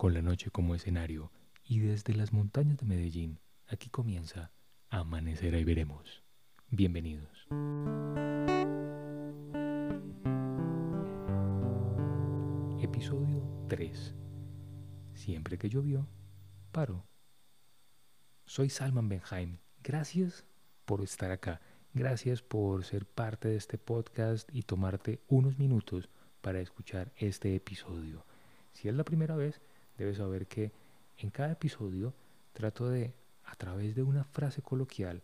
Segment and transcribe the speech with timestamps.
[0.00, 1.30] con la noche como escenario
[1.62, 4.50] y desde las montañas de Medellín, aquí comienza
[4.88, 6.24] Amanecer y veremos.
[6.70, 7.46] Bienvenidos.
[12.80, 14.14] Episodio 3.
[15.12, 16.08] Siempre que llovió,
[16.72, 17.04] paro.
[18.46, 19.58] Soy Salman Benheim.
[19.82, 20.46] Gracias
[20.86, 21.60] por estar acá.
[21.92, 26.08] Gracias por ser parte de este podcast y tomarte unos minutos
[26.40, 28.24] para escuchar este episodio.
[28.72, 29.60] Si es la primera vez,
[30.00, 30.72] debes saber que
[31.18, 32.14] en cada episodio
[32.52, 33.14] trato de,
[33.44, 35.22] a través de una frase coloquial,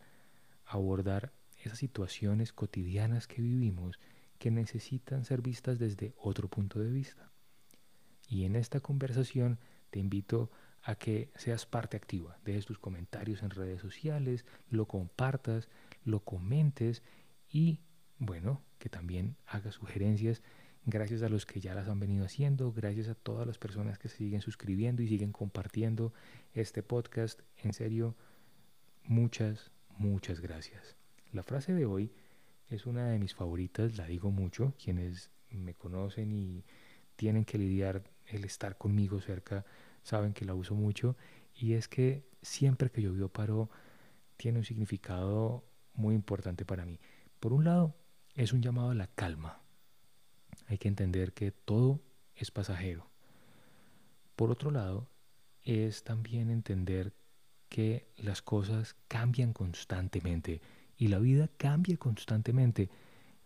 [0.66, 1.32] abordar
[1.64, 3.98] esas situaciones cotidianas que vivimos
[4.38, 7.30] que necesitan ser vistas desde otro punto de vista.
[8.28, 9.58] Y en esta conversación
[9.90, 10.50] te invito
[10.82, 15.68] a que seas parte activa, de tus comentarios en redes sociales, lo compartas,
[16.04, 17.02] lo comentes
[17.50, 17.80] y,
[18.18, 20.42] bueno, que también hagas sugerencias
[20.86, 24.08] gracias a los que ya las han venido haciendo, gracias a todas las personas que
[24.08, 26.12] se siguen suscribiendo y siguen compartiendo
[26.54, 27.40] este podcast.
[27.62, 28.14] En serio,
[29.04, 30.96] muchas, muchas gracias.
[31.32, 32.12] La frase de hoy
[32.70, 36.64] es una de mis favoritas, la digo mucho, quienes me conocen y
[37.16, 39.64] tienen que lidiar el estar conmigo cerca
[40.02, 41.16] saben que la uso mucho
[41.54, 43.70] y es que siempre que llovió paró
[44.36, 47.00] tiene un significado muy importante para mí.
[47.40, 47.96] Por un lado,
[48.34, 49.60] es un llamado a la calma,
[50.68, 52.00] hay que entender que todo
[52.34, 53.08] es pasajero.
[54.36, 55.08] Por otro lado,
[55.64, 57.12] es también entender
[57.68, 60.60] que las cosas cambian constantemente
[60.96, 62.90] y la vida cambia constantemente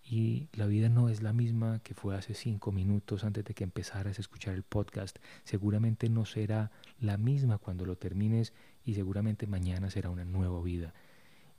[0.02, 3.64] y la vida no es la misma que fue hace cinco minutos antes de que
[3.64, 5.18] empezaras a escuchar el podcast.
[5.44, 8.52] Seguramente no será la misma cuando lo termines
[8.84, 10.94] y seguramente mañana será una nueva vida.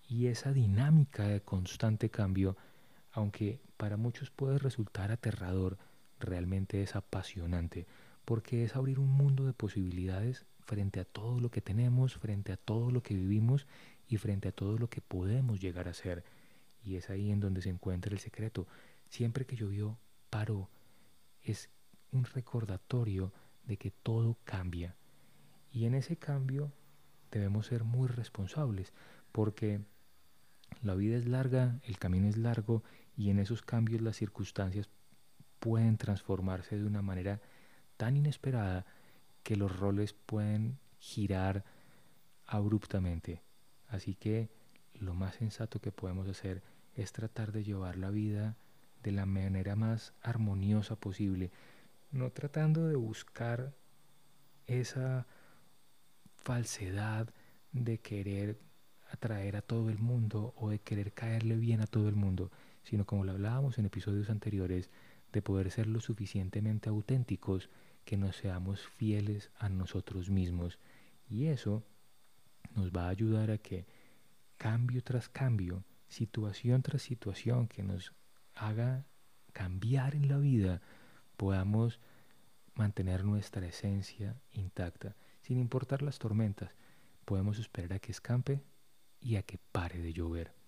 [0.08, 2.58] Y esa dinámica de constante cambio
[3.12, 5.78] aunque para muchos puede resultar aterrador,
[6.20, 7.88] realmente es apasionante,
[8.26, 12.58] porque es abrir un mundo de posibilidades frente a todo lo que tenemos, frente a
[12.58, 13.68] todo lo que vivimos
[14.08, 16.24] y frente a todo lo que podemos llegar a ser.
[16.84, 18.68] Y es ahí en donde se encuentra el secreto.
[19.10, 19.98] Siempre que llovió,
[20.30, 20.70] paró.
[21.44, 21.70] Es
[22.12, 23.34] un recordatorio
[23.66, 24.96] de que todo cambia.
[25.72, 26.72] Y en ese cambio
[27.32, 28.94] debemos ser muy responsables,
[29.32, 29.82] porque
[30.82, 32.84] la vida es larga, el camino es largo
[33.16, 34.90] y en esos cambios las circunstancias
[35.60, 37.40] pueden transformarse de una manera
[37.98, 38.86] tan inesperada
[39.44, 41.64] que los roles pueden girar
[42.46, 43.42] abruptamente.
[43.88, 44.50] Así que
[44.94, 46.64] lo más sensato que podemos hacer
[46.96, 48.58] es tratar de llevar la vida
[49.04, 51.52] de la manera más armoniosa posible,
[52.12, 53.74] no tratando de buscar
[54.68, 55.26] esa
[56.36, 57.34] falsedad
[57.72, 58.60] de querer
[59.12, 62.52] atraer a todo el mundo o de querer caerle bien a todo el mundo,
[62.84, 64.90] sino como lo hablábamos en episodios anteriores,
[65.32, 67.70] de poder ser lo suficientemente auténticos
[68.06, 70.80] que nos seamos fieles a nosotros mismos.
[71.30, 71.84] Y eso
[72.76, 73.86] nos va a ayudar a que
[74.58, 78.14] cambio tras cambio, situación tras situación que nos
[78.56, 79.06] haga
[79.54, 80.82] cambiar en la vida,
[81.38, 82.00] podamos
[82.76, 86.72] mantener nuestra esencia intacta, sin importar las tormentas.
[87.26, 88.62] Podemos esperar a que escampe
[89.20, 90.61] y a que pare de llover.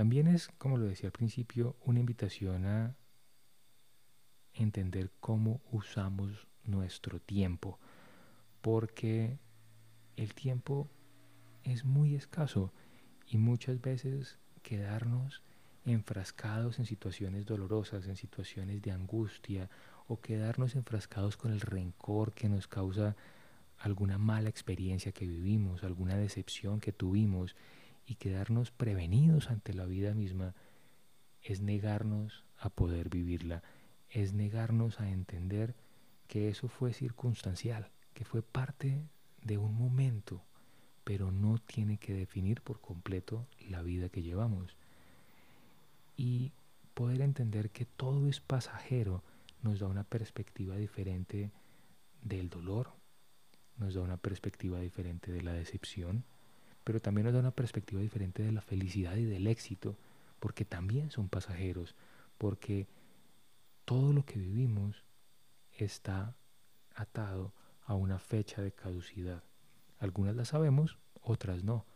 [0.00, 2.96] También es, como lo decía al principio, una invitación a
[4.54, 7.78] entender cómo usamos nuestro tiempo,
[8.62, 9.38] porque
[10.16, 10.88] el tiempo
[11.64, 12.72] es muy escaso
[13.26, 15.42] y muchas veces quedarnos
[15.84, 19.68] enfrascados en situaciones dolorosas, en situaciones de angustia
[20.08, 23.16] o quedarnos enfrascados con el rencor que nos causa
[23.76, 27.54] alguna mala experiencia que vivimos, alguna decepción que tuvimos
[28.10, 30.56] y quedarnos prevenidos ante la vida misma
[31.42, 33.62] es negarnos a poder vivirla,
[34.08, 35.76] es negarnos a entender
[36.26, 39.00] que eso fue circunstancial, que fue parte
[39.42, 40.42] de un momento,
[41.04, 44.76] pero no tiene que definir por completo la vida que llevamos.
[46.16, 46.50] Y
[46.94, 49.22] poder entender que todo es pasajero
[49.62, 51.52] nos da una perspectiva diferente
[52.22, 52.90] del dolor,
[53.76, 56.24] nos da una perspectiva diferente de la decepción,
[56.90, 59.96] pero también nos da una perspectiva diferente de la felicidad y del éxito,
[60.40, 61.94] porque también son pasajeros,
[62.36, 62.88] porque
[63.84, 65.04] todo lo que vivimos
[65.78, 66.34] está
[66.96, 67.52] atado
[67.84, 69.44] a una fecha de caducidad.
[70.00, 71.86] Algunas las sabemos, otras no.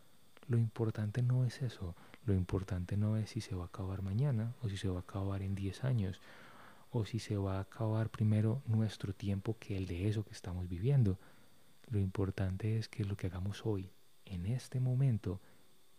[0.47, 1.93] Lo importante no es eso,
[2.25, 5.01] lo importante no es si se va a acabar mañana o si se va a
[5.01, 6.21] acabar en 10 años
[6.89, 10.69] o si se va a acabar primero nuestro tiempo que el de eso que estamos
[10.69, 11.19] viviendo.
[11.89, 13.89] Lo importante es que lo que hagamos hoy
[14.25, 15.41] en este momento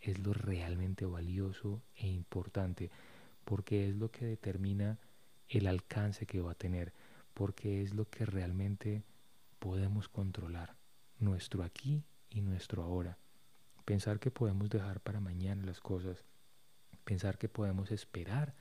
[0.00, 2.90] es lo realmente valioso e importante,
[3.44, 4.99] porque es lo que determina
[5.49, 6.93] el alcance que va a tener,
[7.34, 9.05] porque es lo que realmente
[9.58, 10.76] podemos controlar,
[11.19, 13.19] nuestro aquí y nuestro ahora.
[13.84, 16.25] Pensar que podemos dejar para mañana las cosas,
[17.05, 18.55] pensar que podemos esperar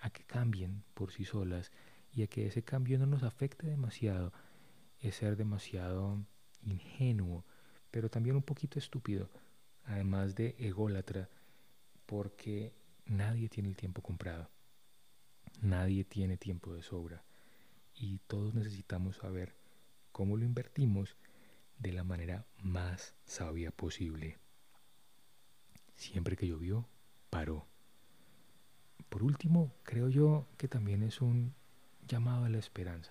[0.00, 1.72] a que cambien por sí solas
[2.12, 4.32] y a que ese cambio no nos afecte demasiado,
[5.00, 6.24] es ser demasiado
[6.62, 7.44] ingenuo,
[7.98, 9.28] pero también un poquito estúpido,
[9.84, 11.28] además de ególatra,
[12.06, 12.72] porque
[13.06, 14.48] nadie tiene el tiempo comprado,
[15.62, 17.24] nadie tiene tiempo de sobra
[17.96, 19.56] y todos necesitamos saber
[20.12, 21.16] cómo lo invertimos
[21.80, 24.38] de la manera más sabia posible.
[25.96, 26.88] Siempre que llovió,
[27.30, 27.66] paró.
[29.08, 31.52] Por último, creo yo que también es un
[32.06, 33.10] llamado a la esperanza.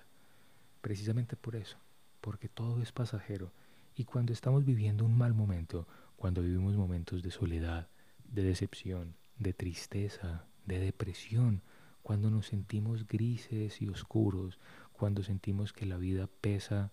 [0.80, 1.78] Precisamente por eso,
[2.22, 3.52] porque todo es pasajero.
[4.00, 7.90] Y cuando estamos viviendo un mal momento, cuando vivimos momentos de soledad,
[8.26, 11.64] de decepción, de tristeza, de depresión,
[12.04, 14.60] cuando nos sentimos grises y oscuros,
[14.94, 16.92] cuando sentimos que la vida pesa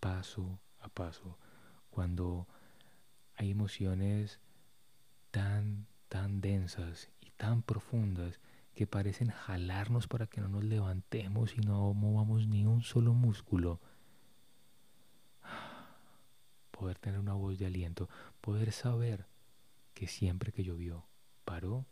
[0.00, 1.36] paso a paso,
[1.90, 2.48] cuando
[3.36, 4.40] hay emociones
[5.32, 8.40] tan, tan densas y tan profundas
[8.74, 13.82] que parecen jalarnos para que no nos levantemos y no movamos ni un solo músculo.
[16.82, 18.08] Poder tener una voz de aliento,
[18.40, 19.24] poder saber
[19.94, 21.06] que siempre que llovió
[21.44, 21.86] paró,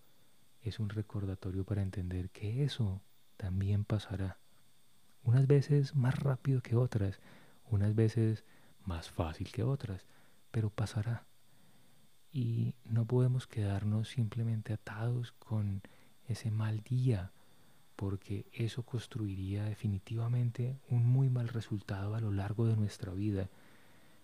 [0.63, 3.01] es un recordatorio para entender que eso
[3.37, 4.39] también pasará.
[5.23, 7.21] Unas veces más rápido que otras,
[7.71, 8.43] unas veces
[8.85, 10.07] más fácil que otras,
[10.51, 11.25] pero pasará.
[12.33, 15.83] Y no podemos quedarnos simplemente atados con
[16.27, 17.31] ese mal día,
[17.95, 23.49] porque eso construiría definitivamente un muy mal resultado a lo largo de nuestra vida.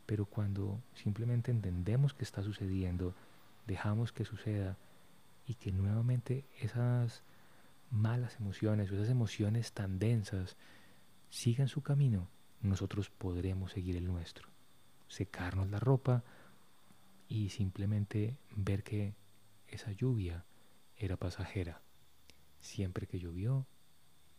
[0.06, 3.14] Pero cuando simplemente entendemos que está sucediendo,
[3.66, 4.76] dejamos que suceda
[5.46, 7.22] y que nuevamente esas
[7.90, 10.56] malas emociones o esas emociones tan densas
[11.28, 12.28] sigan su camino,
[12.62, 14.48] nosotros podremos seguir el nuestro.
[15.08, 16.24] Secarnos la ropa
[17.28, 19.14] y simplemente ver que
[19.68, 20.44] esa lluvia
[20.96, 21.82] era pasajera
[22.66, 23.66] siempre que llovió,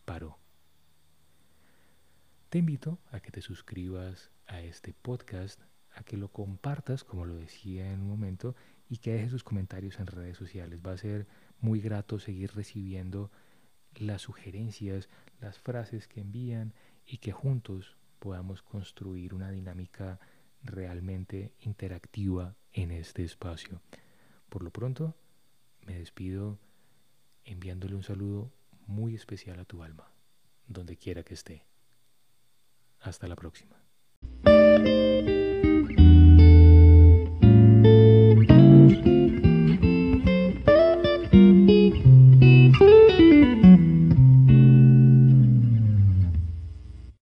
[0.04, 0.38] paró.
[2.48, 5.60] Te invito a que te suscribas a este podcast,
[5.94, 8.56] a que lo compartas, como lo decía en un momento,
[8.88, 10.80] y que dejes sus comentarios en redes sociales.
[10.84, 11.26] Va a ser
[11.60, 13.30] muy grato seguir recibiendo
[13.96, 15.10] las sugerencias,
[15.42, 16.72] las frases que envían
[17.04, 20.18] y que juntos podamos construir una dinámica
[20.62, 23.82] realmente interactiva en este espacio.
[24.48, 25.14] Por lo pronto,
[25.86, 26.58] me despido
[27.44, 28.50] enviándole un saludo
[28.86, 30.10] muy especial a tu alma,
[30.66, 31.67] donde quiera que esté.
[33.08, 33.74] Hasta la próxima.